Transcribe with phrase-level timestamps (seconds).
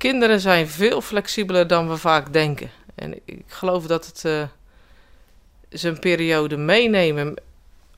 [0.00, 2.70] kinderen zijn veel flexibeler dan we vaak denken.
[2.94, 4.42] En ik geloof dat het uh,
[5.72, 7.34] ze een periode meenemen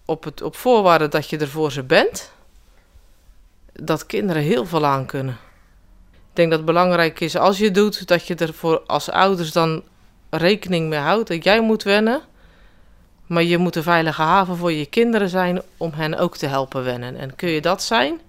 [0.04, 2.33] op, het, op voorwaarde dat je er voor ze bent.
[3.73, 5.38] Dat kinderen heel veel aan kunnen.
[6.12, 9.53] Ik denk dat het belangrijk is als je doet, dat je er voor als ouders
[9.53, 9.82] dan
[10.30, 11.28] rekening mee houdt.
[11.28, 12.21] Dat jij moet wennen.
[13.26, 16.84] Maar je moet een veilige haven voor je kinderen zijn om hen ook te helpen
[16.84, 17.16] wennen.
[17.16, 18.20] En kun je dat zijn,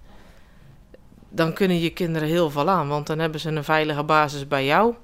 [1.34, 2.88] dan kunnen je kinderen heel veel aan.
[2.88, 4.94] Want dan hebben ze een veilige basis bij jou.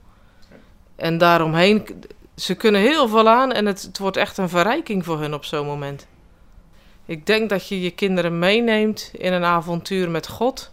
[0.96, 2.04] En daaromheen,
[2.36, 5.44] ze kunnen heel veel aan en het, het wordt echt een verrijking voor hun op
[5.44, 6.06] zo'n moment.
[7.06, 10.72] Ik denk dat je je kinderen meeneemt in een avontuur met God,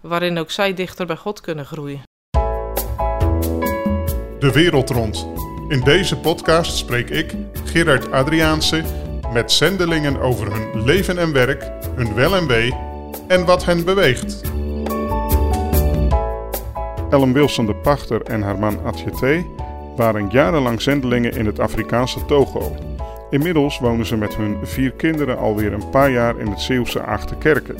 [0.00, 2.02] waarin ook zij dichter bij God kunnen groeien.
[4.38, 5.26] De wereld rond.
[5.68, 8.82] In deze podcast spreek ik, Gerard Adriaanse,
[9.32, 12.74] met zendelingen over hun leven en werk, hun wel en wee
[13.28, 14.51] en wat hen beweegt.
[17.12, 19.44] Ellen Wilson de Pachter en haar man Atjeté
[19.96, 22.76] waren jarenlang zendelingen in het Afrikaanse Togo.
[23.30, 27.76] Inmiddels wonen ze met hun vier kinderen alweer een paar jaar in het Zeeuwse Achterkerken.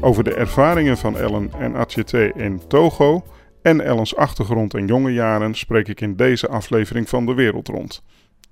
[0.00, 3.24] Over de ervaringen van Ellen en Atjeté in Togo
[3.62, 8.02] en Ellens achtergrond en jonge jaren spreek ik in deze aflevering van De Wereld Rond.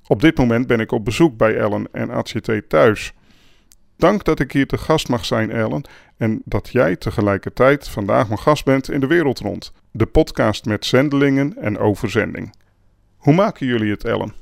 [0.07, 3.13] Op dit moment ben ik op bezoek bij Ellen en Atjeté thuis.
[3.97, 5.85] Dank dat ik hier te gast mag zijn, Ellen,
[6.17, 10.85] en dat jij tegelijkertijd vandaag mijn gast bent in De Wereld Rond, de podcast met
[10.85, 12.55] zendelingen en overzending.
[13.17, 14.35] Hoe maken jullie het, Ellen?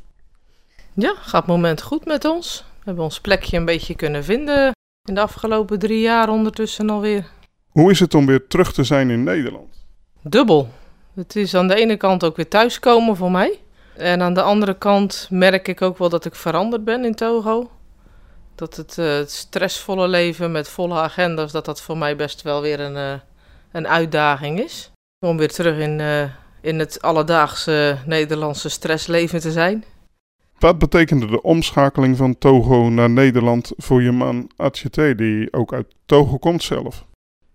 [0.92, 2.64] Ja, gaat moment goed met ons.
[2.78, 4.72] We hebben ons plekje een beetje kunnen vinden
[5.08, 7.30] in de afgelopen drie jaar ondertussen alweer.
[7.68, 9.86] Hoe is het om weer terug te zijn in Nederland?
[10.22, 10.68] Dubbel.
[11.14, 13.58] Het is aan de ene kant ook weer thuiskomen voor mij.
[13.96, 17.70] En aan de andere kant merk ik ook wel dat ik veranderd ben in Togo.
[18.54, 22.60] Dat het, uh, het stressvolle leven met volle agendas, dat dat voor mij best wel
[22.60, 23.12] weer een, uh,
[23.72, 24.90] een uitdaging is.
[25.26, 26.22] Om weer terug in, uh,
[26.60, 29.84] in het alledaagse Nederlandse stressleven te zijn.
[30.58, 35.94] Wat betekende de omschakeling van Togo naar Nederland voor je man Atjeté, die ook uit
[36.06, 37.04] Togo komt zelf?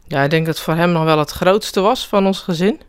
[0.07, 2.81] Ja, ik denk dat het voor hem nog wel het grootste was van ons gezin.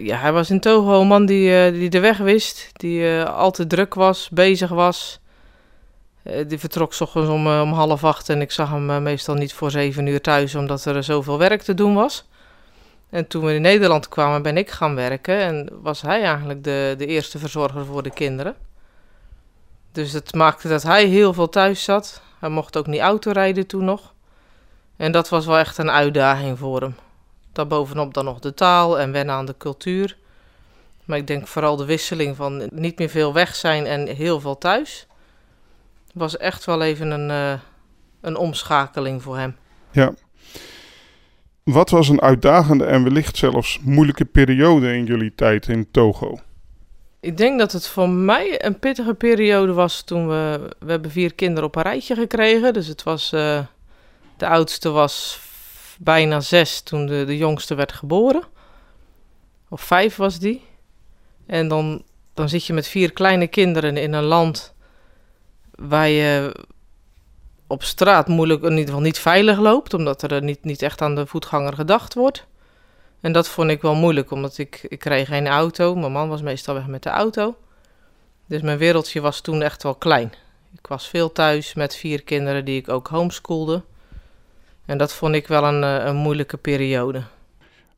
[0.00, 3.94] Ja, hij was in Togo een man die, die de weg wist, die altijd druk
[3.94, 5.20] was, bezig was.
[6.46, 9.70] Die vertrok s ochtends om, om half acht en ik zag hem meestal niet voor
[9.70, 12.24] zeven uur thuis, omdat er zoveel werk te doen was.
[13.10, 16.94] En toen we in Nederland kwamen, ben ik gaan werken en was hij eigenlijk de,
[16.98, 18.54] de eerste verzorger voor de kinderen.
[19.92, 22.20] Dus het maakte dat hij heel veel thuis zat.
[22.38, 24.14] Hij mocht ook niet autorijden toen nog.
[24.96, 26.96] En dat was wel echt een uitdaging voor hem.
[27.52, 30.16] Daarbovenop dan nog de taal en wennen aan de cultuur.
[31.04, 34.58] Maar ik denk vooral de wisseling van niet meer veel weg zijn en heel veel
[34.58, 35.06] thuis.
[36.16, 37.60] Was echt wel even een, uh,
[38.20, 39.56] een omschakeling voor hem.
[39.90, 40.14] Ja.
[41.62, 46.38] Wat was een uitdagende en wellicht zelfs moeilijke periode in jullie tijd in Togo?
[47.20, 50.70] Ik denk dat het voor mij een pittige periode was toen we...
[50.78, 52.72] We hebben vier kinderen op een rijtje gekregen.
[52.72, 53.32] Dus het was...
[53.32, 53.60] Uh,
[54.36, 55.40] de oudste was
[55.98, 58.42] bijna zes toen de, de jongste werd geboren.
[59.68, 60.62] Of vijf was die.
[61.46, 62.02] En dan,
[62.34, 64.74] dan zit je met vier kleine kinderen in een land
[65.76, 66.56] waar je
[67.66, 71.14] op straat moeilijk, in ieder geval niet veilig loopt, omdat er niet, niet echt aan
[71.14, 72.46] de voetganger gedacht wordt.
[73.20, 75.94] En dat vond ik wel moeilijk, omdat ik, ik kreeg geen auto.
[75.94, 77.56] Mijn man was meestal weg met de auto.
[78.46, 80.32] Dus mijn wereldje was toen echt wel klein.
[80.72, 83.82] Ik was veel thuis met vier kinderen die ik ook homeschoolde.
[84.84, 87.22] En dat vond ik wel een, eh, een moeilijke periode.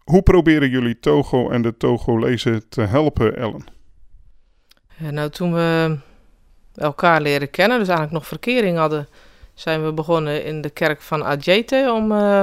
[0.05, 3.65] Hoe proberen jullie Togo en de Togolezen te helpen, Ellen?
[4.97, 5.99] Ja, nou, toen we
[6.79, 9.09] elkaar leren kennen, dus eigenlijk nog verkering hadden,
[9.55, 12.43] zijn we begonnen in de kerk van Adjete om uh,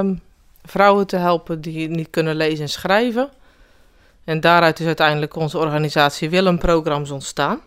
[0.64, 3.30] vrouwen te helpen die niet kunnen lezen en schrijven.
[4.24, 7.60] En daaruit is uiteindelijk onze organisatie Willem-programma's ontstaan.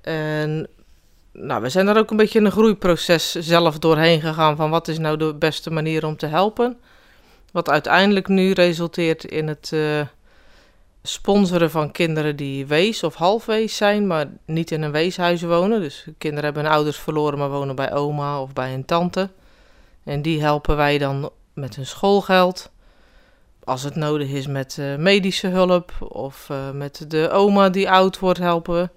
[0.00, 0.68] En
[1.32, 4.88] nou, we zijn er ook een beetje in een groeiproces zelf doorheen gegaan van wat
[4.88, 6.78] is nou de beste manier om te helpen.
[7.52, 10.00] Wat uiteindelijk nu resulteert in het uh,
[11.06, 15.80] sponsoren van kinderen die wees of halfwees zijn, maar niet in een weeshuis wonen.
[15.80, 19.30] Dus kinderen hebben hun ouders verloren, maar wonen bij oma of bij een tante.
[20.04, 22.70] En die helpen wij dan met hun schoolgeld.
[23.64, 28.18] Als het nodig is met uh, medische hulp of uh, met de oma die oud
[28.18, 28.88] wordt, helpen we.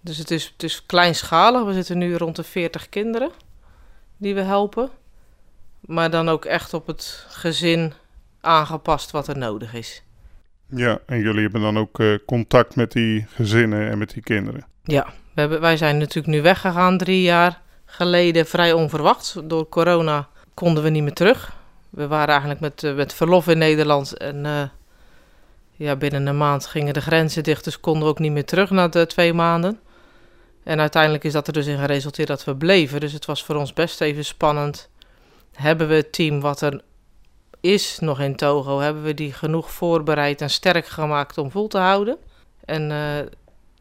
[0.00, 1.64] Dus het is, het is kleinschalig.
[1.64, 3.30] We zitten nu rond de 40 kinderen
[4.16, 4.90] die we helpen.
[5.80, 7.92] Maar dan ook echt op het gezin
[8.40, 10.02] aangepast wat er nodig is.
[10.70, 14.64] Ja, en jullie hebben dan ook uh, contact met die gezinnen en met die kinderen?
[14.82, 19.36] Ja, we hebben, wij zijn natuurlijk nu weggegaan drie jaar geleden, vrij onverwachts.
[19.44, 21.56] Door corona konden we niet meer terug.
[21.90, 24.62] We waren eigenlijk met, uh, met verlof in Nederland en uh,
[25.72, 28.70] ja, binnen een maand gingen de grenzen dicht, dus konden we ook niet meer terug
[28.70, 29.80] na de twee maanden.
[30.64, 33.00] En uiteindelijk is dat er dus in geresulteerd dat we bleven.
[33.00, 34.90] Dus het was voor ons best even spannend.
[35.52, 36.80] Hebben we het team wat er
[37.60, 41.78] is nog in Togo, hebben we die genoeg voorbereid en sterk gemaakt om vol te
[41.78, 42.16] houden?
[42.64, 42.88] En uh,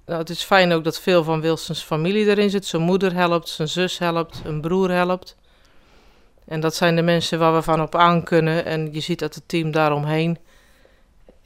[0.05, 2.65] nou, het is fijn ook dat veel van Wilsons familie erin zit.
[2.65, 5.35] Zijn moeder helpt, zijn zus helpt, een broer helpt.
[6.45, 8.65] En dat zijn de mensen waar we van op aan kunnen.
[8.65, 10.37] En je ziet dat het team daaromheen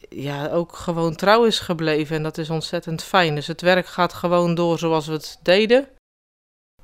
[0.10, 2.16] ja, ook gewoon trouw is gebleven.
[2.16, 3.36] En dat is ontzettend fijn.
[3.36, 5.88] Dus het werk gaat gewoon door zoals we het deden.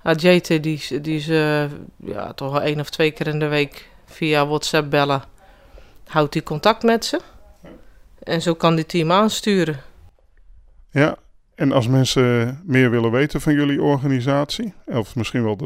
[0.01, 1.67] Adjete, die, die ze
[1.97, 5.23] ja, toch wel één of twee keer in de week via WhatsApp bellen.
[6.07, 7.19] Houdt die contact met ze.
[8.23, 9.81] En zo kan die team aansturen.
[10.91, 11.17] Ja,
[11.55, 15.57] en als mensen meer willen weten van jullie organisatie, of misschien wel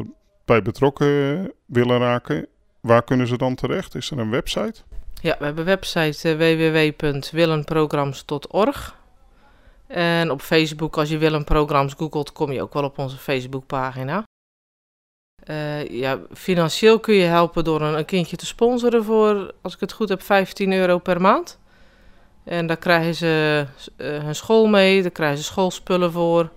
[0.44, 2.46] erbij betrokken willen raken,
[2.80, 3.94] waar kunnen ze dan terecht?
[3.94, 4.80] Is er een website?
[5.20, 9.00] Ja, we hebben een website uh, www.willenprograms.org.
[9.86, 14.24] En op Facebook, als je Willenprograms googelt, kom je ook wel op onze Facebookpagina.
[15.50, 19.80] Uh, ja, financieel kun je helpen door een, een, kindje te sponsoren voor, als ik
[19.80, 21.58] het goed heb, 15 euro per maand.
[22.44, 23.66] En daar krijgen ze
[23.96, 26.50] uh, hun school mee, daar krijgen ze schoolspullen voor.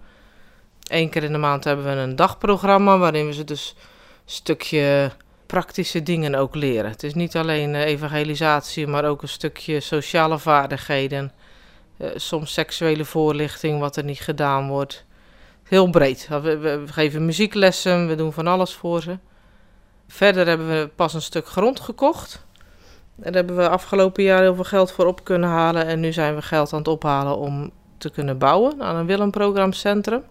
[0.88, 5.12] Eén keer in de maand hebben we een dagprogramma waarin we ze dus een stukje
[5.46, 6.92] praktische dingen ook leren.
[6.92, 11.32] Het is niet alleen uh, evangelisatie, maar ook een stukje sociale vaardigheden.
[12.16, 15.05] Soms seksuele voorlichting, wat er niet gedaan wordt.
[15.68, 16.28] Heel breed.
[16.28, 19.18] We, geven muzieklessen, we doen van alles voor ze.
[20.08, 22.46] Verder hebben we pas een stuk grond gekocht.
[23.16, 25.86] Daar hebben we afgelopen jaar heel veel geld voor op kunnen halen.
[25.86, 30.24] En nu zijn we geld aan het ophalen om te kunnen bouwen aan een Willem-programcentrum.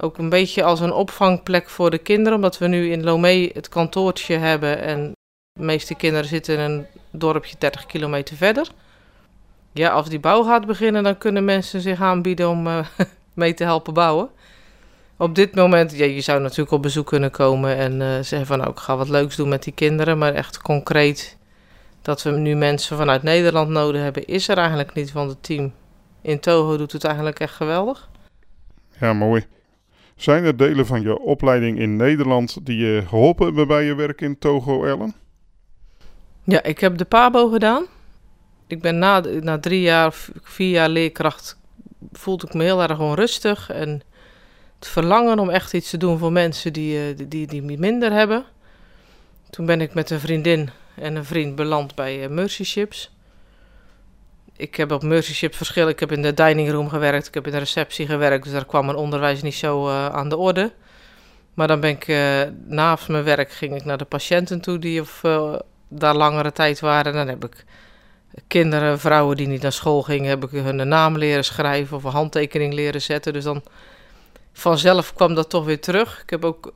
[0.00, 3.68] Ook een beetje als een opvangplek voor de kinderen, omdat we nu in Lomé het
[3.68, 4.80] kantoortje hebben.
[4.80, 5.12] En
[5.52, 8.68] de meeste kinderen zitten in een dorpje 30 kilometer verder.
[9.72, 12.86] Ja, als die bouw gaat beginnen, dan kunnen mensen zich aanbieden om uh,
[13.36, 14.30] mee te helpen bouwen.
[15.16, 18.58] Op dit moment, ja, je zou natuurlijk op bezoek kunnen komen en uh, zeggen van
[18.58, 20.18] nou, ik ga wat leuks doen met die kinderen.
[20.18, 21.36] Maar echt concreet
[22.02, 25.12] dat we nu mensen vanuit Nederland nodig hebben, is er eigenlijk niet.
[25.12, 25.72] Want het team
[26.22, 28.08] in Toho doet het eigenlijk echt geweldig.
[29.00, 29.46] Ja, mooi.
[30.16, 34.20] Zijn er delen van je opleiding in Nederland die je geholpen hebben bij je werk
[34.20, 35.14] in Togo, Ellen?
[36.44, 37.86] Ja, ik heb de PABO gedaan.
[38.66, 41.58] Ik ben na, na drie jaar, vier jaar leerkracht,
[42.12, 43.70] voelde ik me heel erg onrustig.
[43.70, 44.02] En
[44.78, 48.44] het verlangen om echt iets te doen voor mensen die, eh, die, die, minder hebben.
[49.50, 53.14] Toen ben ik met een vriendin en een vriend beland bij uh, Mercy Ships.
[54.56, 55.88] Ik heb op Mercy Ships verschil.
[55.88, 58.66] Ik heb in de dining room gewerkt, ik heb in de receptie gewerkt, dus daar
[58.66, 60.72] kwam mijn onderwijs niet zo uh, aan de orde.
[61.54, 65.00] Maar dan ben ik uh, naast mijn werk ging ik naar de patiënten toe die
[65.00, 65.20] of,
[65.88, 67.12] daar langere tijd waren.
[67.12, 67.64] Dan heb ik
[68.46, 72.10] kinderen, vrouwen die niet naar school gingen, heb ik hun naam leren schrijven of een
[72.10, 73.32] handtekening leren zetten.
[73.32, 73.62] Dus dan
[74.52, 76.22] vanzelf kwam dat toch weer terug.
[76.22, 76.72] Ik heb ook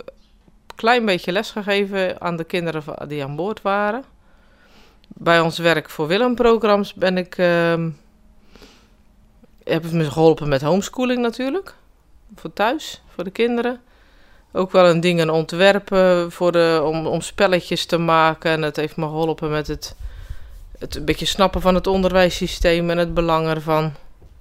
[0.75, 4.05] klein beetje lesgegeven aan de kinderen die aan boord waren.
[5.09, 7.39] Bij ons werk voor Willem-programma's ben ik.
[7.39, 7.87] Uh,
[9.65, 11.75] heb ik me geholpen met homeschooling natuurlijk.
[12.35, 13.81] Voor thuis, voor de kinderen.
[14.53, 18.51] Ook wel een dingen ontwerpen voor de, om, om spelletjes te maken.
[18.51, 19.97] En het heeft me geholpen met het,
[20.81, 23.93] het een beetje snappen van het onderwijssysteem en het belang ervan.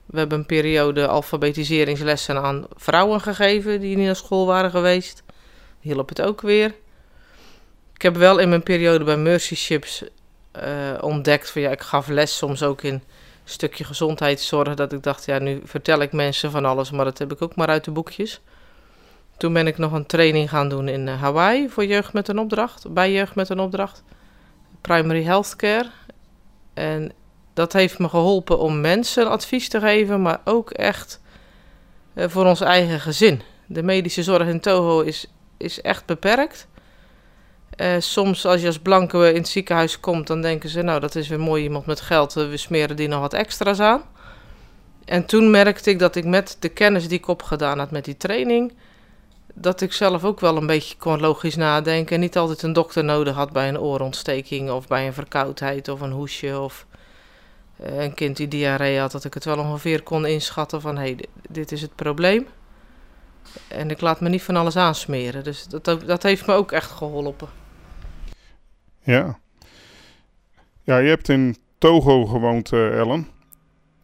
[0.05, 5.23] We hebben een periode alfabetiseringslessen aan vrouwen gegeven die niet naar school waren geweest
[5.79, 6.75] hielp het ook weer.
[7.93, 10.03] Ik heb wel in mijn periode bij Mercy Ships
[10.63, 13.03] uh, ontdekt van ja, ik gaf les soms ook in een
[13.43, 14.73] stukje gezondheidszorg.
[14.73, 17.55] Dat ik dacht, ja, nu vertel ik mensen van alles, maar dat heb ik ook
[17.55, 18.41] maar uit de boekjes.
[19.37, 22.39] Toen ben ik nog een training gaan doen in uh, Hawaii voor jeugd met een
[22.39, 24.03] opdracht, bij jeugd met een opdracht.
[24.81, 25.89] Primary Healthcare.
[26.79, 27.11] En
[27.53, 31.21] dat heeft me geholpen om mensen advies te geven, maar ook echt
[32.15, 33.41] uh, voor ons eigen gezin.
[33.65, 36.67] De medische zorg in Toho is is echt beperkt.
[37.77, 41.15] Uh, soms als je als blanke in het ziekenhuis komt, dan denken ze, nou dat
[41.15, 44.03] is weer mooi iemand met geld, we smeren die nog wat extra's aan.
[45.05, 48.17] En toen merkte ik dat ik met de kennis die ik opgedaan had met die
[48.17, 48.73] training,
[49.61, 53.03] dat ik zelf ook wel een beetje kon logisch nadenken en niet altijd een dokter
[53.03, 56.85] nodig had bij een oorontsteking of bij een verkoudheid of een hoesje of
[57.85, 61.01] uh, een kind die diarree had, dat ik het wel ongeveer kon inschatten van hé,
[61.01, 62.47] hey, dit is het probleem.
[63.67, 65.43] En ik laat me niet van alles aansmeren.
[65.43, 67.47] Dus dat, dat heeft me ook echt geholpen.
[69.03, 69.39] Ja.
[70.83, 73.27] Ja, je hebt in Togo gewoond, uh, Ellen.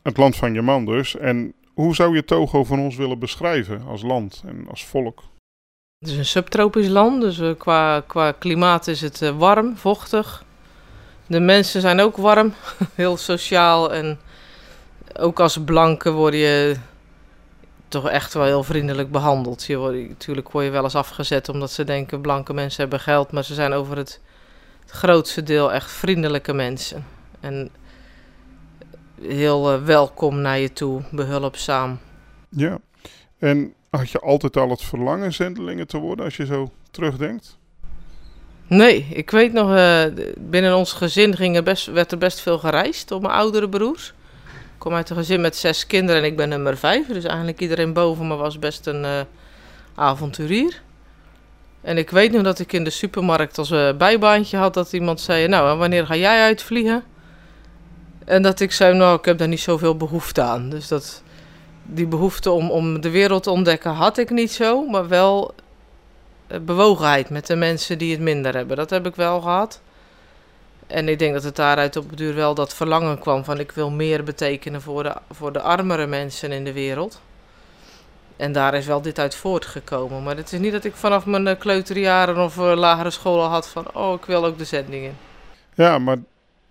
[0.03, 1.17] Het land van je man dus.
[1.17, 5.24] En hoe zou je Togo van ons willen beschrijven als land en als volk?
[6.05, 10.43] Het is een subtropisch land, dus uh, qua, qua klimaat is het uh, warm, vochtig.
[11.27, 12.53] De mensen zijn ook warm,
[12.93, 14.19] heel sociaal en
[15.19, 16.75] ook als blanke word je
[17.88, 19.63] toch echt wel heel vriendelijk behandeld.
[19.63, 23.31] Je wordt, natuurlijk word je wel eens afgezet omdat ze denken blanke mensen hebben geld,
[23.31, 24.21] maar ze zijn over het,
[24.81, 27.05] het grootste deel echt vriendelijke mensen.
[27.39, 27.69] En
[29.21, 32.00] heel eh, welkom naar je toe, behulpzaam.
[32.50, 32.79] Ja,
[33.39, 37.57] en had je altijd al het verlangen zendelingen te worden als je zo terugdenkt?
[38.67, 40.03] Nee, ik weet nog, uh,
[40.37, 44.13] binnen ons gezin ging er best, werd er best veel gereisd door mijn oudere broers.
[44.45, 47.07] Ik kom uit een gezin met zes kinderen en ik ben nummer vijf.
[47.07, 49.19] Dus eigenlijk iedereen boven me was best een uh,
[49.95, 50.81] avonturier.
[51.81, 55.21] En ik weet nog dat ik in de supermarkt als uh, bijbaantje had dat iemand
[55.21, 55.47] zei...
[55.47, 57.03] Nou, wanneer ga jij uitvliegen?
[58.25, 60.69] En dat ik zei, nou, ik heb daar niet zoveel behoefte aan.
[60.69, 61.23] Dus dat,
[61.86, 64.86] die behoefte om, om de wereld te ontdekken had ik niet zo.
[64.86, 65.54] Maar wel
[66.48, 68.77] eh, bewogenheid met de mensen die het minder hebben.
[68.77, 69.82] Dat heb ik wel gehad.
[70.88, 73.72] En ik denk dat het daaruit op het duur wel dat verlangen kwam van ik
[73.72, 77.22] wil meer betekenen voor de, voor de armere mensen in de wereld.
[78.38, 80.24] En daar is wel dit uit voortgekomen.
[80.24, 83.68] Maar het is niet dat ik vanaf mijn eh, kleuterjaren of uh, lagere school had
[83.68, 85.18] van oh, ik wil ook de zending in.
[85.74, 86.18] Ja, maar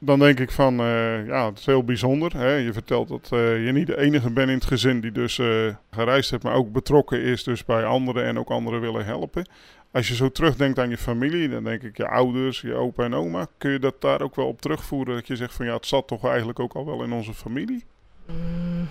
[0.04, 2.36] dan denk ik van, uh, ja, het is heel bijzonder.
[2.36, 2.54] Hè?
[2.54, 5.74] Je vertelt dat uh, je niet de enige bent in het gezin die dus uh,
[5.90, 9.46] gereisd heeft, maar ook betrokken is dus bij anderen en ook anderen willen helpen.
[9.92, 13.14] Als je zo terugdenkt aan je familie, dan denk ik je ouders, je opa en
[13.14, 13.46] oma.
[13.58, 15.14] Kun je dat daar ook wel op terugvoeren?
[15.14, 17.84] Dat je zegt van ja, het zat toch eigenlijk ook al wel in onze familie?
[18.26, 18.88] Mm,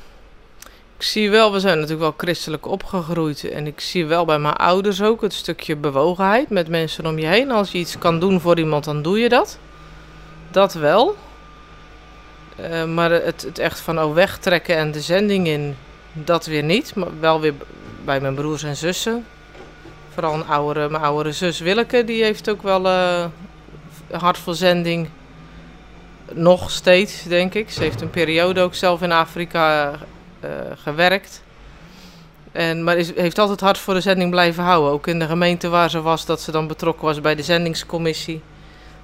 [0.98, 3.44] ik zie wel, we zijn natuurlijk wel christelijk opgegroeid.
[3.44, 7.26] En ik zie wel bij mijn ouders ook het stukje bewogenheid met mensen om je
[7.28, 7.52] heen.
[7.52, 9.60] Als je iets kan doen voor iemand, dan doe je dat
[10.54, 11.16] dat wel.
[12.60, 15.76] Uh, maar het, het echt van oh, wegtrekken en de zending in,
[16.14, 16.96] dat weer niet.
[16.96, 17.54] Maar wel weer
[18.06, 19.26] bij mijn broers en zussen.
[20.14, 23.26] Vooral een oudere, mijn oudere zus Willeke, die heeft ook wel uh,
[24.12, 25.10] hart voor zending.
[26.32, 27.72] Nog steeds, denk ik.
[27.72, 31.44] Ze heeft een periode ook zelf in Afrika uh, gewerkt.
[32.52, 34.92] En, maar is, heeft altijd hart voor de zending blijven houden.
[34.92, 38.42] Ook in de gemeente waar ze was, dat ze dan betrokken was bij de zendingscommissie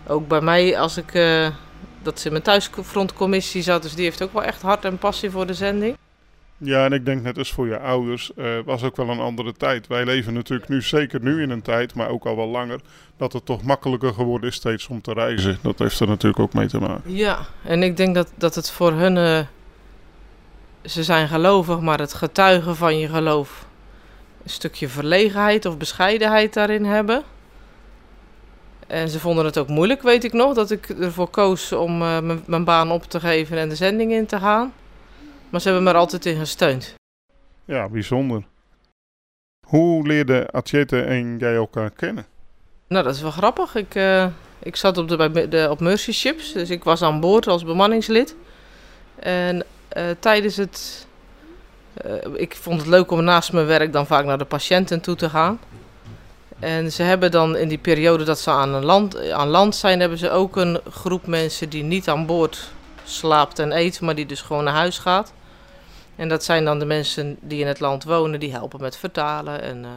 [0.08, 1.48] ook bij mij, als ik, uh,
[2.02, 5.30] dat ze in mijn thuisfrontcommissie zat, dus die heeft ook wel echt hart en passie
[5.30, 5.98] voor de zending.
[6.62, 9.54] Ja, en ik denk net als voor je ouders, uh, was ook wel een andere
[9.54, 9.88] tijd.
[9.88, 12.80] Wij leven natuurlijk nu, zeker nu in een tijd, maar ook al wel langer,
[13.18, 15.58] dat het toch makkelijker geworden is steeds om te reizen.
[15.62, 17.16] Dat heeft er natuurlijk ook mee te maken.
[17.16, 19.40] Ja, en ik denk dat, dat het voor hun, uh,
[20.86, 23.66] ze zijn gelovig, maar het getuigen van je geloof,
[24.44, 27.24] een stukje verlegenheid of bescheidenheid daarin hebben.
[28.90, 32.18] En ze vonden het ook moeilijk, weet ik nog, dat ik ervoor koos om uh,
[32.46, 34.74] mijn baan op te geven en de zending in te gaan.
[35.50, 36.94] Maar ze hebben me er altijd in gesteund.
[37.66, 38.44] Ja, bijzonder.
[39.68, 42.26] Hoe leerden Atjete en jij elkaar kennen?
[42.88, 43.76] Nou, dat is wel grappig.
[43.76, 44.28] Ik, uh,
[44.60, 48.36] ik zat op, de, de, op Mercy Ships, dus ik was aan boord als bemanningslid.
[49.16, 49.64] En
[49.98, 51.08] uh, tijdens het...
[52.34, 55.30] ik vond het leuk om naast mijn werk dan vaak naar de patiënten toe te
[55.30, 55.60] gaan.
[56.60, 60.00] En ze hebben dan in die periode dat ze aan, een land, aan land zijn,
[60.00, 62.72] hebben ze ook een groep mensen die niet aan boord
[63.04, 65.34] slaapt en eet, maar die dus gewoon naar huis gaat.
[66.16, 69.62] En dat zijn dan de mensen die in het land wonen, die helpen met vertalen.
[69.62, 69.90] En, uh,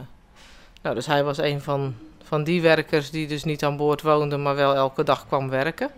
[0.81, 4.37] nou, dus hij was een van, van die werkers die dus niet aan boord woonde,
[4.37, 5.91] maar wel elke dag kwam werken.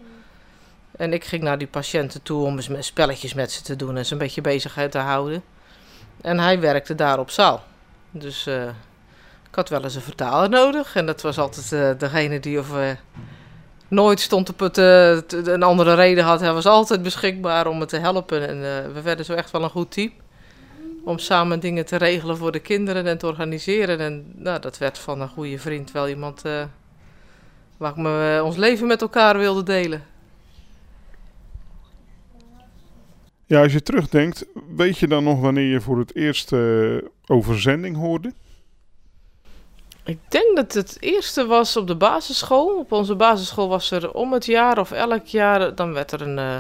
[0.92, 4.06] En ik ging naar die patiënten toe om eens spelletjes met ze te doen en
[4.06, 5.44] ze een beetje bezig te houden.
[6.22, 7.64] En hij werkte daar op zaal.
[8.12, 8.70] Dus uh,
[9.56, 10.96] ik had wel eens een vertaler nodig.
[10.96, 12.90] En dat was altijd uh, degene die of, uh,
[13.88, 15.18] nooit stond het, uh,
[15.54, 16.40] een andere reden had.
[16.40, 18.48] Hij was altijd beschikbaar om me te helpen.
[18.48, 18.60] En
[18.94, 20.12] we werden zo echt wel een goed team.
[21.04, 24.00] Om samen dingen te regelen voor de kinderen en te organiseren.
[24.00, 26.42] En nou, dat werd van een goede vriend wel iemand
[27.78, 30.04] waar me, ons leven met elkaar wilde delen.
[33.46, 34.46] Ja, als je terugdenkt,
[34.76, 36.52] weet je dan nog wanneer je voor het eerst
[37.26, 38.34] over zending hoorde?
[40.06, 42.78] Ik denk dat het eerste was op de basisschool.
[42.78, 46.38] Op onze basisschool was er om het jaar of elk jaar, dan werd er een
[46.38, 46.58] uh,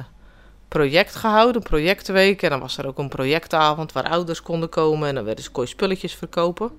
[0.68, 2.42] project gehouden, een projectweek.
[2.42, 5.52] En dan was er ook een projectavond waar ouders konden komen en dan werden ze
[5.52, 6.72] kooi spulletjes verkopen.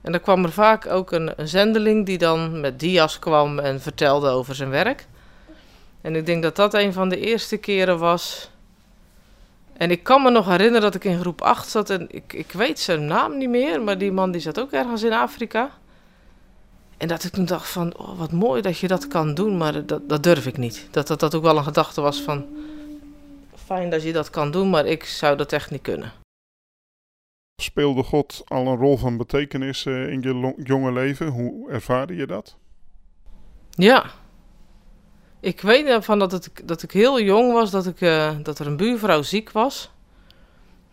[0.00, 3.80] En dan kwam er vaak ook een, een zendeling die dan met dia's kwam en
[3.80, 5.06] vertelde over zijn werk.
[6.00, 8.50] En ik denk dat dat een van de eerste keren was.
[9.76, 12.52] En ik kan me nog herinneren dat ik in groep 8 zat en ik, ik
[12.52, 15.70] weet zijn naam niet meer, maar die man die zat ook ergens in Afrika.
[17.00, 19.86] En dat ik toen dacht van, oh, wat mooi dat je dat kan doen, maar
[19.86, 20.88] dat, dat durf ik niet.
[20.90, 22.46] Dat, dat dat ook wel een gedachte was van,
[23.54, 26.12] fijn dat je dat kan doen, maar ik zou dat echt niet kunnen.
[27.62, 31.26] Speelde God al een rol van betekenis uh, in je jonge leven?
[31.26, 32.56] Hoe ervaarde je dat?
[33.70, 34.04] Ja.
[35.40, 38.66] Ik weet ervan dat, het, dat ik heel jong was, dat, ik, uh, dat er
[38.66, 39.90] een buurvrouw ziek was.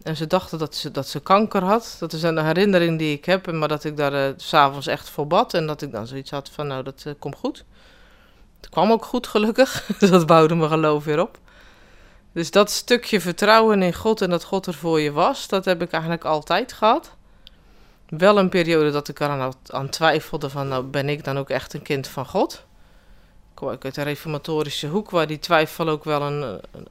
[0.07, 1.95] En ze dachten dat ze, dat ze kanker had.
[1.99, 3.51] Dat is een herinnering die ik heb.
[3.51, 5.53] Maar dat ik daar uh, s'avonds echt voor bad.
[5.53, 7.65] En dat ik dan zoiets had van, nou, dat komt goed.
[8.59, 9.85] Het kwam ook goed, gelukkig.
[9.99, 11.37] dat bouwde mijn geloof weer op.
[12.31, 15.81] Dus dat stukje vertrouwen in God en dat God er voor je was, dat heb
[15.81, 17.15] ik eigenlijk altijd gehad.
[18.09, 21.73] Wel een periode dat ik eraan aan twijfelde van, nou ben ik dan ook echt
[21.73, 22.53] een kind van God?
[23.49, 26.87] Ik kom uit de reformatorische hoek, waar die twijfel ook wel een, een,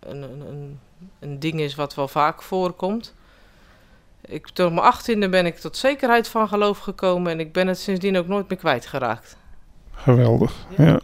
[0.00, 0.80] een, een,
[1.18, 3.14] een ding is wat wel vaak voorkomt.
[4.20, 7.78] Ik, door mijn achttiende ben ik tot zekerheid van geloof gekomen en ik ben het
[7.78, 9.36] sindsdien ook nooit meer kwijtgeraakt.
[9.90, 11.00] Geweldig, ja.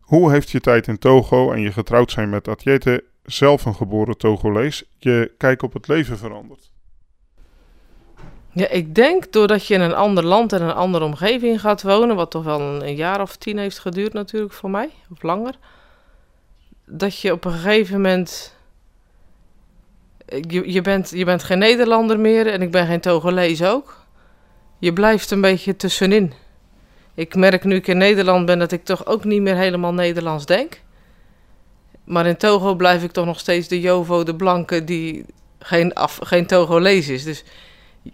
[0.00, 4.16] Hoe heeft je tijd in Togo en je getrouwd zijn met Atjete, zelf een geboren
[4.16, 6.70] Togolees, je kijk op het leven veranderd?
[8.52, 12.16] Ja, ik denk doordat je in een ander land en een andere omgeving gaat wonen,
[12.16, 15.58] wat toch wel een, jaar of tien heeft geduurd natuurlijk voor mij, of langer,
[16.86, 18.54] dat je op een gegeven moment.
[20.48, 24.04] Je, je, bent, je bent geen Nederlander meer en ik ben geen Togolees ook.
[24.78, 26.32] Je blijft een beetje tussenin
[27.16, 30.46] ik merk nu ik in Nederland ben dat ik toch ook niet meer helemaal Nederlands
[30.46, 30.80] denk.
[32.04, 35.24] Maar in Togo blijf ik toch nog steeds de Jovo, de blanke, die
[35.58, 37.24] geen, af, geen Togolees is.
[37.24, 37.44] Dus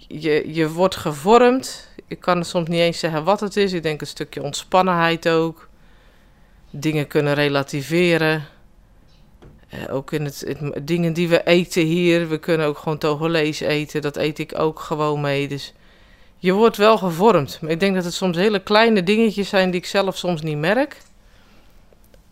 [0.09, 1.89] je, je wordt gevormd.
[2.07, 3.73] Ik kan het soms niet eens zeggen wat het is.
[3.73, 5.69] Ik denk een stukje ontspannenheid ook.
[6.71, 8.45] Dingen kunnen relativeren.
[9.73, 12.29] Eh, ook in het, het, dingen die we eten hier.
[12.29, 14.03] We kunnen ook gewoon Togolees eten.
[14.03, 15.49] Dat eet ik ook gewoon mee.
[15.49, 15.75] Dus
[16.39, 17.59] je wordt wel gevormd.
[17.61, 20.59] Maar ik denk dat het soms hele kleine dingetjes zijn die ik zelf soms niet
[20.59, 20.97] merk.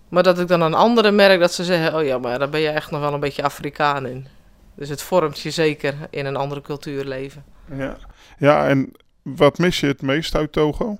[0.09, 2.61] Maar dat ik dan aan anderen merk dat ze zeggen: Oh ja, maar daar ben
[2.61, 4.27] je echt nog wel een beetje Afrikaan in.
[4.75, 7.45] Dus het vormt je zeker in een andere cultuur leven.
[7.75, 7.97] Ja,
[8.39, 8.93] ja en
[9.23, 10.99] wat mis je het meest uit Togo?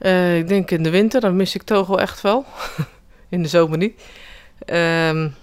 [0.00, 2.44] Uh, ik denk in de winter, dan mis ik Togo echt wel.
[3.28, 4.00] in de zomer niet.
[4.66, 5.34] Um,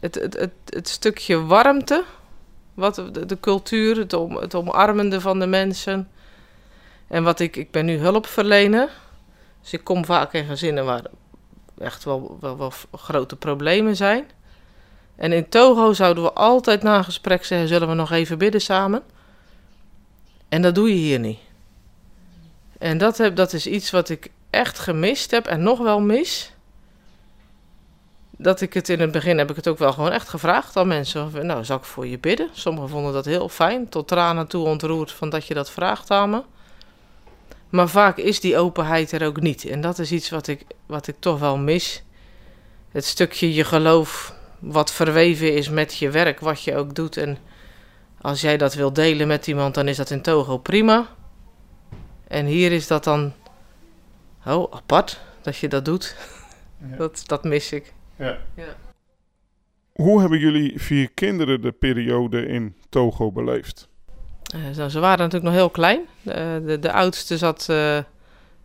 [0.00, 2.04] het, het, het, het stukje warmte
[2.74, 6.08] wat de, de cultuur, het, het omarmende van de mensen.
[7.06, 8.90] En wat ik, ik ben nu hulpverlener.
[9.62, 11.02] Dus ik kom vaak in gezinnen waar
[11.78, 14.24] echt wel, wel, grote problemen zijn.
[15.16, 19.02] En in Togo zouden we altijd na gesprek zeggen: zullen we nog even bidden samen?
[20.48, 21.38] En dat doe je hier niet.
[22.78, 26.52] En dat, heb, dat is iets wat ik echt gemist heb en nog wel mis
[28.36, 30.88] dat ik het in het begin heb ik het ook wel gewoon echt gevraagd aan
[30.88, 31.46] mensen.
[31.46, 32.48] Nou, zal ik voor je bidden?
[32.52, 36.30] Sommigen vonden dat heel fijn, tot tranen toe ontroerd van dat je dat vraagt aan
[36.30, 36.42] me.
[37.68, 39.64] Maar vaak is die openheid er ook niet.
[39.64, 42.02] En dat is iets wat ik, wat ik toch wel mis.
[42.90, 47.16] Het stukje je geloof wat verweven is met je werk, wat je ook doet.
[47.16, 47.38] En
[48.20, 51.06] als jij dat wil delen met iemand, dan is dat in Togo prima.
[52.28, 53.32] En hier is dat dan,
[54.46, 56.16] oh, apart dat je dat doet.
[56.98, 57.92] Dat, dat mis ik.
[58.16, 58.38] Ja.
[58.54, 58.76] ja.
[59.92, 63.88] Hoe hebben jullie vier kinderen de periode in Togo beleefd?
[64.54, 66.00] Uh, ze waren natuurlijk nog heel klein.
[66.22, 67.98] de, de, oudste zat uh,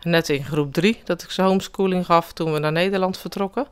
[0.02, 3.68] net in groep drie, dat ik ze homeschooling gaf toen we naar Nederland vertrokken.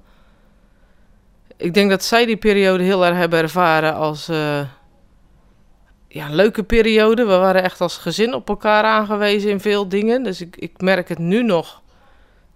[1.58, 4.62] Ik denk dat zij die periode heel erg hebben ervaren als uh,
[6.08, 7.26] ja, een leuke periode.
[7.26, 10.24] We waren echt als gezin op elkaar aangewezen in veel dingen.
[10.24, 11.82] Dus ik, ik merk het nu nog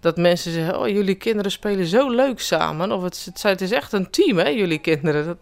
[0.03, 2.91] dat mensen zeggen: Oh, jullie kinderen spelen zo leuk samen.
[2.91, 5.25] Of het, het, is echt een team, hè, jullie kinderen.
[5.25, 5.37] Dat,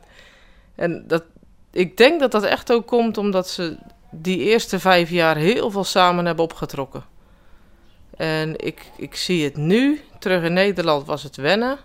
[0.76, 1.24] en dat,
[1.72, 3.78] ik denk dat dat echt ook komt omdat ze
[4.12, 7.04] die eerste vijf jaar heel veel samen hebben opgetrokken.
[8.18, 11.78] En ik, ik zie het nu, terug in Nederland was het wennen.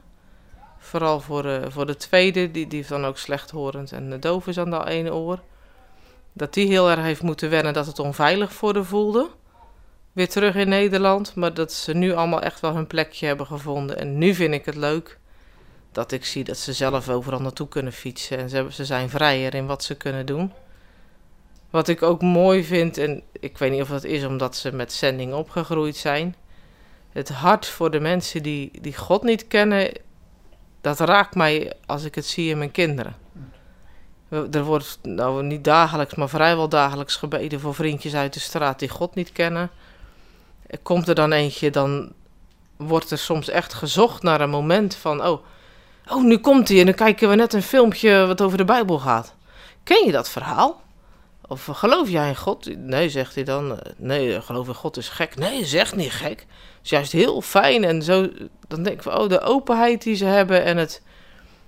[0.78, 4.70] Vooral voor, uh, voor de tweede, die, die dan ook slechthorend en doof is aan
[4.70, 5.40] de ene oor.
[6.32, 9.28] Dat die heel erg heeft moeten wennen dat het onveilig voor de voelde
[10.16, 11.34] weer terug in Nederland.
[11.34, 13.98] Maar dat ze nu allemaal echt wel hun plekje hebben gevonden.
[13.98, 15.18] En nu vind ik het leuk
[15.92, 18.38] dat ik zie dat ze zelf overal naartoe kunnen fietsen.
[18.38, 20.52] En ze, ze zijn vrijer in wat ze kunnen doen.
[21.70, 24.92] Wat ik ook mooi vind, en ik weet niet of dat is omdat ze met
[24.92, 26.36] zending opgegroeid zijn.
[27.12, 29.92] Het hart voor de mensen die, die God niet kennen,
[30.80, 33.16] dat raakt mij als ik het zie in mijn kinderen.
[34.28, 38.88] Er wordt nou niet dagelijks, maar vrijwel dagelijks gebeden voor vriendjes uit de straat die
[38.88, 39.70] God niet kennen.
[40.82, 42.12] Komt er dan eentje, dan
[42.76, 45.44] wordt er soms echt gezocht naar een moment van: oh,
[46.08, 48.98] oh nu komt hij en dan kijken we net een filmpje wat over de Bijbel
[48.98, 49.34] gaat.
[49.82, 50.84] Ken je dat verhaal?
[51.48, 52.76] Of geloof jij in God?
[52.76, 53.80] Nee, zegt hij dan.
[53.96, 55.36] Nee, geloof in God is gek.
[55.36, 56.38] Nee, zegt niet gek.
[56.38, 58.28] Het is juist heel fijn en zo.
[58.68, 61.02] Dan denk ik van, oh, de openheid die ze hebben en het,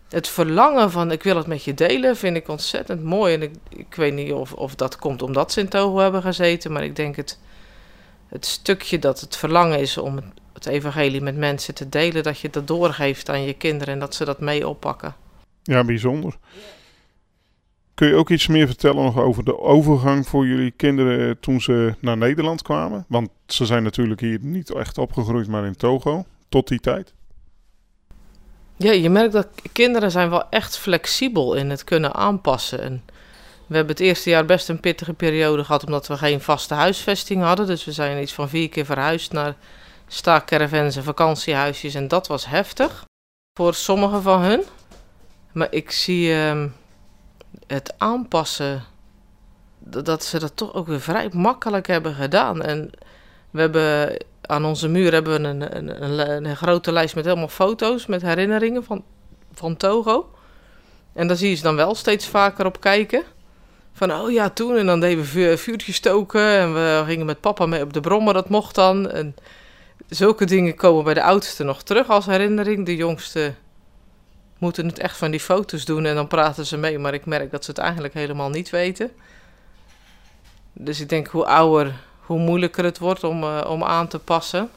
[0.08, 3.34] het verlangen van ik wil het met je delen, vind ik ontzettend mooi.
[3.34, 6.72] En ik, ik weet niet of, of dat komt omdat ze in Togo hebben gezeten,
[6.72, 7.38] maar ik denk het
[8.28, 10.18] het stukje dat het verlangen is om
[10.52, 14.14] het, evangelie met mensen te delen, dat je dat doorgeeft aan je kinderen en dat
[14.14, 15.14] ze dat mee oppakken.
[15.62, 16.36] Ja, bijzonder.
[17.94, 21.94] Kun je ook iets meer vertellen nog over de overgang voor jullie kinderen toen ze
[22.00, 23.04] naar Nederland kwamen?
[23.08, 27.14] Want ze zijn natuurlijk hier niet echt opgegroeid, maar in Togo, tot die tijd.
[28.76, 32.80] Ja, je merkt dat kinderen zijn wel echt flexibel in het kunnen aanpassen.
[32.82, 33.02] En
[33.68, 37.42] we hebben het eerste jaar best een pittige periode gehad, omdat we geen vaste huisvesting
[37.42, 37.66] hadden.
[37.66, 39.56] Dus we zijn iets van vier keer verhuisd naar
[40.06, 41.94] staakcaravans en vakantiehuisjes.
[41.94, 43.04] En dat was heftig
[43.58, 44.62] voor sommigen van hun.
[45.52, 46.68] Maar ik zie ehm,
[47.66, 48.84] het aanpassen,
[49.78, 52.62] dat ze dat toch ook weer vrij makkelijk hebben gedaan.
[52.62, 52.90] En
[53.50, 57.48] we hebben aan onze muur hebben we een, een, een, een, grote lijst met helemaal
[57.48, 59.04] foto's, met herinneringen van,
[59.52, 60.30] van Togo.
[61.12, 63.22] En daar zie je ze dan wel steeds vaker op kijken.
[63.98, 64.76] Van, oh ja, toen.
[64.76, 66.40] En dan deden we vuurtjes stoken.
[66.40, 69.10] En we gingen met papa mee op de brommer, dat mocht dan.
[69.10, 69.36] En
[70.08, 72.86] zulke dingen komen bij de oudste nog terug als herinnering.
[72.86, 73.54] De jongste
[74.58, 76.98] moeten het echt van die foto's doen en dan praten ze mee.
[76.98, 79.10] Maar ik merk dat ze het eigenlijk helemaal niet weten.
[80.72, 84.70] Dus ik denk hoe ouder, hoe moeilijker het wordt om, uh, om aan te passen.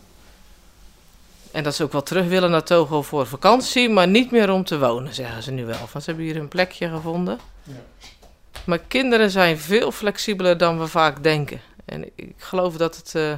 [1.51, 4.63] En dat ze ook wel terug willen naar Togo voor vakantie, maar niet meer om
[4.63, 5.87] te wonen, zeggen ze nu wel.
[5.91, 7.39] Want ze hebben hier een plekje gevonden.
[8.63, 11.61] Maar kinderen zijn veel flexibeler dan we vaak denken.
[11.85, 13.33] En ik geloof dat het uh,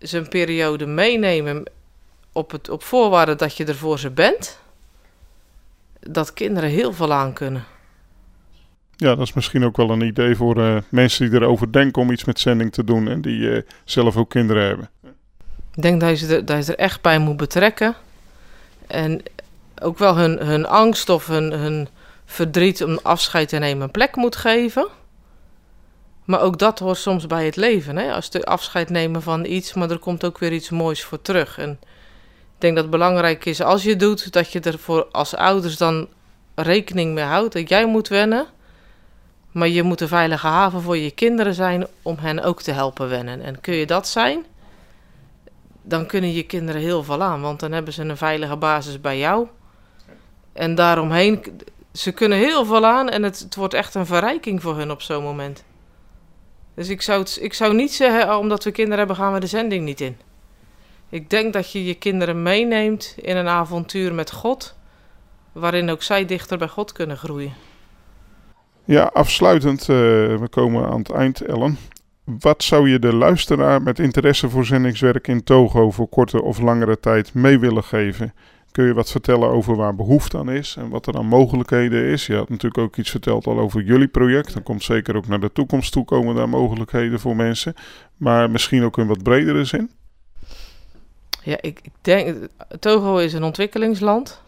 [0.00, 1.64] ze een periode meenemen
[2.32, 4.60] op, het, op voorwaarde dat je er voor ze bent.
[6.00, 7.64] Dat kinderen heel veel aan kunnen.
[8.96, 12.10] Ja, dat is misschien ook wel een idee voor uh, mensen die erover denken om
[12.10, 14.90] iets met zending te doen en die uh, zelf ook kinderen hebben.
[15.74, 17.94] Ik denk dat je, er, dat je er echt bij moet betrekken.
[18.86, 19.22] En
[19.82, 21.88] ook wel hun, hun angst of hun, hun
[22.30, 24.88] verdriet om afscheid te nemen een plek moet geven.
[26.24, 27.96] Maar ook dat hoort soms bij het leven.
[27.96, 28.12] Hè?
[28.12, 31.58] Als de afscheid nemen van iets, maar er komt ook weer iets moois voor terug.
[31.58, 31.70] En
[32.54, 35.76] ik denk dat het belangrijk is als je doet, dat je er voor als ouders
[35.76, 36.08] dan
[36.54, 37.52] rekening mee houdt.
[37.52, 38.46] Dat jij moet wennen.
[39.52, 43.08] Maar je moet een veilige haven voor je kinderen zijn om hen ook te helpen
[43.08, 43.42] wennen.
[43.42, 44.44] En kun je dat zijn,
[45.82, 47.40] dan kunnen je kinderen heel veel aan.
[47.40, 49.46] Want dan hebben ze een veilige basis bij jou.
[50.52, 51.42] En daaromheen
[51.92, 55.02] ze kunnen heel veel aan en het, het wordt echt een verrijking voor hun op
[55.02, 55.64] zo'n moment.
[56.74, 59.84] Dus ik zou, ik zou niet zeggen, omdat we kinderen hebben, gaan we de zending
[59.84, 60.16] niet in.
[61.08, 64.76] Ik denk dat je je kinderen meeneemt in een avontuur met God,
[65.52, 67.52] waarin ook zij dichter bij God kunnen groeien.
[68.84, 71.78] Ja, afsluitend, uh, we komen aan het eind, Ellen.
[72.24, 77.00] Wat zou je de luisteraar met interesse voor zendingswerk in Togo voor korte of langere
[77.00, 78.34] tijd mee willen geven?
[78.72, 82.26] Kun je wat vertellen over waar behoefte aan is en wat er aan mogelijkheden is?
[82.26, 84.52] Je had natuurlijk ook iets verteld al over jullie project.
[84.52, 87.74] Dan komt zeker ook naar de toekomst toe komen daar mogelijkheden voor mensen.
[88.16, 89.90] Maar misschien ook in wat bredere zin?
[91.42, 94.42] Ja, ik, denk, Togo is een ontwikkelingsland.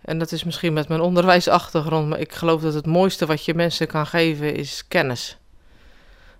[0.00, 3.54] En dat is misschien met mijn onderwijsachtergrond, maar ik geloof dat het mooiste wat je
[3.54, 5.38] mensen kan geven is kennis.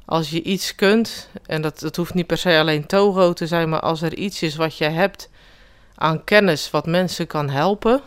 [0.05, 3.69] Als je iets kunt, en dat, dat hoeft niet per se alleen Togo te zijn,
[3.69, 5.31] maar als er iets is wat je hebt
[6.01, 8.01] aan kennis wat mensen kan helpen.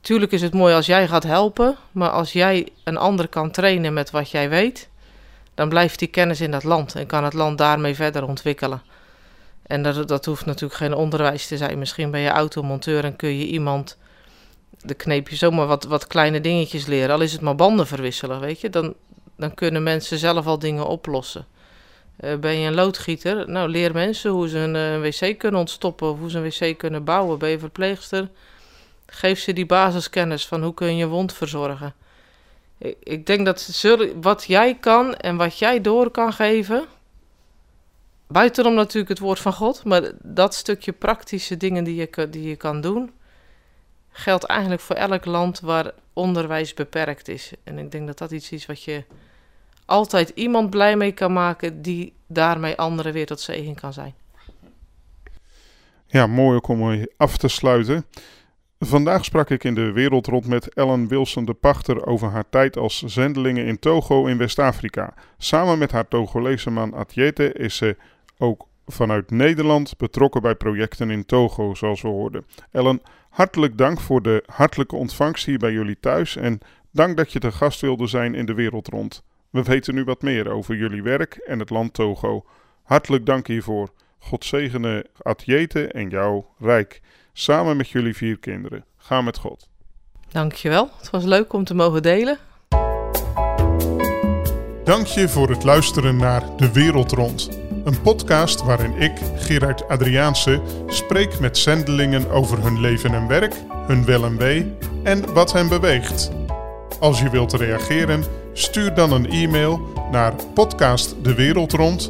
[0.00, 3.92] Tuurlijk is het mooi als jij gaat helpen, maar als jij een ander kan trainen
[3.92, 4.88] met wat jij weet,
[5.54, 8.82] dan blijft die kennis in dat land en kan het land daarmee verder ontwikkelen.
[9.62, 11.78] En dat, dat hoeft natuurlijk geen onderwijs te zijn.
[11.78, 13.98] Misschien ben je automonteur en kun je iemand,
[14.80, 17.14] de kneep je zomaar wat, wat kleine dingetjes leren.
[17.14, 18.70] Al is het maar banden verwisselen, weet je.
[18.70, 18.94] Dan,
[19.36, 21.46] dan kunnen mensen zelf al dingen oplossen.
[22.20, 23.50] Uh, ben je een loodgieter?
[23.50, 26.78] Nou, leer mensen hoe ze een, uh, wc kunnen ontstoppen of hoe ze een wc
[26.78, 27.38] kunnen bouwen.
[27.38, 28.28] Ben je verpleegster?
[29.06, 31.94] Geef ze die basiskennis van hoe kun je wond verzorgen.
[32.78, 33.84] Ik, ik denk dat
[34.20, 36.84] wat jij kan en wat jij door kan geven,
[38.26, 42.56] buitenom natuurlijk het woord van God, maar dat stukje praktische dingen die je, die je
[42.56, 43.12] kan doen,
[44.10, 47.52] geldt eigenlijk voor elk land waar onderwijs beperkt is.
[47.64, 49.04] En ik denk dat dat iets is wat je
[49.86, 54.14] altijd iemand blij mee kan maken die daarmee anderen weer tot zegen kan zijn.
[56.06, 58.04] Ja, mooi ook om af te sluiten.
[58.78, 62.76] Vandaag sprak ik in de wereld rond met Ellen Wilson de Pachter over haar tijd
[62.76, 65.14] als zendelinge in Togo in West-Afrika.
[65.38, 67.96] Samen met haar Togolese man Atjete is ze
[68.38, 72.46] ook vanuit Nederland betrokken bij projecten in Togo, zoals we hoorden.
[72.70, 76.58] Ellen, hartelijk dank voor de hartelijke ontvangst hier bij jullie thuis en
[76.90, 79.22] dank dat je te gast wilde zijn in de wereld rond.
[79.50, 82.44] We weten nu wat meer over jullie werk en het land Togo.
[82.82, 83.88] Hartelijk dank hiervoor.
[84.18, 87.00] God zegene Atjete en jouw rijk.
[87.32, 88.84] Samen met jullie vier kinderen.
[88.96, 89.68] Ga met God.
[90.28, 90.90] Dankjewel.
[90.98, 92.38] Het was leuk om te mogen delen.
[94.84, 97.48] Dank je voor het luisteren naar De Wereld Rond.
[97.84, 103.54] Een podcast waarin ik, Gerard Adriaanse, spreek met zendelingen over hun leven en werk,
[103.86, 106.45] hun wel en wee en wat hen beweegt.
[107.00, 109.80] Als je wilt reageren, stuur dan een e-mail
[110.10, 112.08] naar podcastdewereldrond.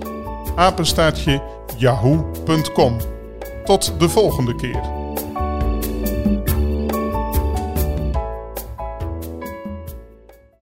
[3.64, 4.96] Tot de volgende keer.